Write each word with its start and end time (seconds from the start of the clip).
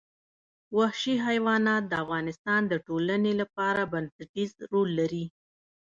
وحشي 0.77 1.15
حیوانات 1.27 1.83
د 1.87 1.93
افغانستان 2.03 2.61
د 2.67 2.73
ټولنې 2.87 3.33
لپاره 3.41 3.89
بنسټيز 3.93 4.51
رول 4.71 4.89
لري. 4.99 5.25